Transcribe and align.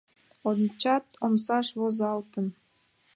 Ончат, 0.49 1.05
омсаш 1.25 1.67
возалтын: 1.79 2.47